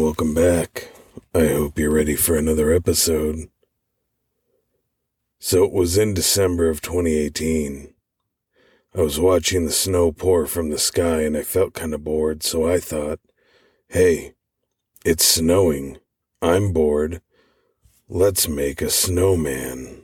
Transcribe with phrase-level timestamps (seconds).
[0.00, 0.88] welcome back.
[1.34, 3.48] I hope you're ready for another episode.
[5.38, 7.92] So it was in December of 2018.
[8.94, 12.42] I was watching the snow pour from the sky and I felt kind of bored,
[12.42, 13.18] so I thought,
[13.88, 14.34] hey,
[15.04, 15.98] it's snowing.
[16.40, 17.20] I'm bored.
[18.08, 20.02] Let's make a snowman.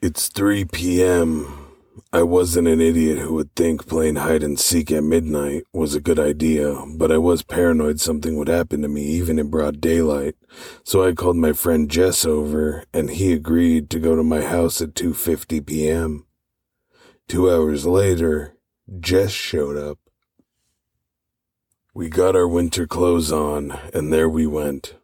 [0.00, 1.63] It's 3 p.m.
[2.12, 6.00] I wasn't an idiot who would think playing hide and seek at midnight was a
[6.00, 10.34] good idea, but I was paranoid something would happen to me even in broad daylight.
[10.82, 14.80] So I called my friend Jess over and he agreed to go to my house
[14.80, 16.26] at 2:50 p.m.
[17.28, 18.56] 2 hours later,
[18.98, 19.98] Jess showed up.
[21.94, 24.96] We got our winter clothes on and there we went.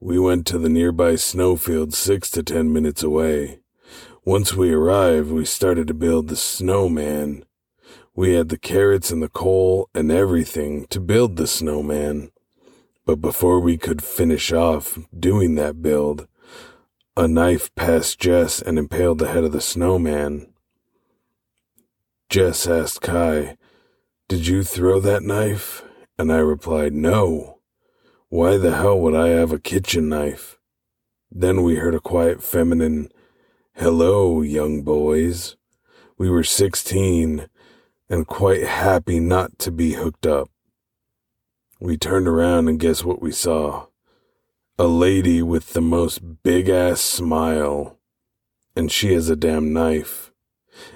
[0.00, 3.60] We went to the nearby snowfield 6 to 10 minutes away.
[4.26, 7.44] Once we arrived, we started to build the snowman.
[8.14, 12.30] We had the carrots and the coal and everything to build the snowman.
[13.04, 16.26] But before we could finish off doing that build,
[17.18, 20.54] a knife passed Jess and impaled the head of the snowman.
[22.30, 23.58] Jess asked Kai,
[24.28, 25.82] Did you throw that knife?
[26.18, 27.58] And I replied, No.
[28.30, 30.58] Why the hell would I have a kitchen knife?
[31.30, 33.10] Then we heard a quiet feminine
[33.78, 35.56] Hello, young boys.
[36.16, 37.48] We were 16
[38.08, 40.48] and quite happy not to be hooked up.
[41.80, 43.86] We turned around and guess what we saw?
[44.78, 47.98] A lady with the most big ass smile.
[48.76, 50.30] And she has a damn knife.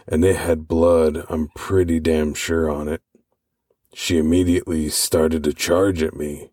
[0.06, 3.02] And it had blood, I'm pretty damn sure on it.
[3.92, 6.52] She immediately started to charge at me.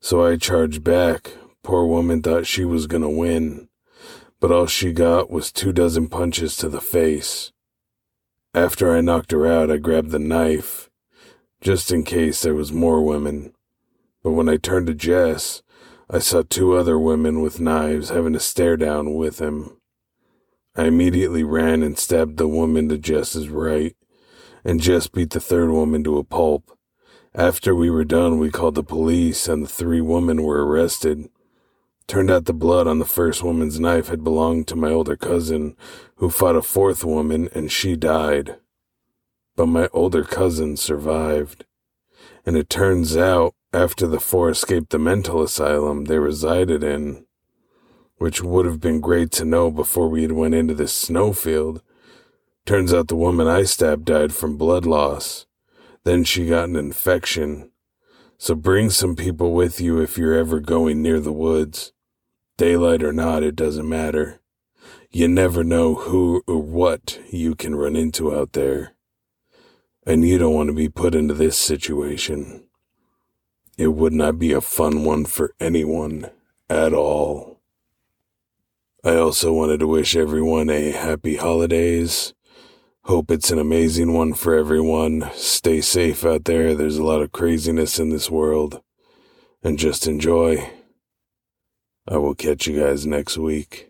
[0.00, 1.32] So I charged back.
[1.62, 3.69] Poor woman thought she was gonna win
[4.40, 7.52] but all she got was two dozen punches to the face.
[8.54, 10.90] After I knocked her out, I grabbed the knife,
[11.60, 13.52] just in case there was more women.
[14.22, 15.62] But when I turned to Jess,
[16.08, 19.76] I saw two other women with knives having a stare down with him.
[20.74, 23.94] I immediately ran and stabbed the woman to Jess's right,
[24.64, 26.76] and Jess beat the third woman to a pulp.
[27.34, 31.28] After we were done, we called the police, and the three women were arrested.
[32.10, 35.76] Turned out the blood on the first woman's knife had belonged to my older cousin,
[36.16, 38.56] who fought a fourth woman, and she died.
[39.54, 41.66] But my older cousin survived.
[42.44, 47.26] And it turns out, after the four escaped the mental asylum they resided in,
[48.16, 51.80] which would have been great to know before we had went into this snowfield,
[52.66, 55.46] turns out the woman I stabbed died from blood loss.
[56.02, 57.70] Then she got an infection.
[58.36, 61.92] So bring some people with you if you're ever going near the woods.
[62.60, 64.38] Daylight or not, it doesn't matter.
[65.10, 68.92] You never know who or what you can run into out there.
[70.06, 72.64] And you don't want to be put into this situation.
[73.78, 76.32] It would not be a fun one for anyone
[76.68, 77.62] at all.
[79.02, 82.34] I also wanted to wish everyone a happy holidays.
[83.04, 85.30] Hope it's an amazing one for everyone.
[85.32, 86.74] Stay safe out there.
[86.74, 88.82] There's a lot of craziness in this world.
[89.62, 90.70] And just enjoy.
[92.10, 93.89] I will catch you guys next week.